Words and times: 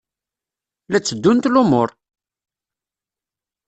La 0.91 0.99
tteddunt 0.99 1.49
lumuṛ? 1.53 1.89